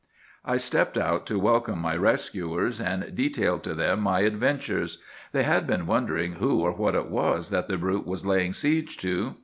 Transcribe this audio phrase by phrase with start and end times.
[0.43, 4.99] "I stepped out to welcome my rescuers, and detailed to them my adventures.
[5.31, 8.97] They had been wondering who or what it was that the brute was laying siege
[8.97, 9.35] to.